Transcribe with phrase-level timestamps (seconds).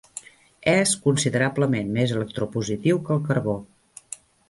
[0.71, 3.59] És considerablement més electropositiu que el carbó.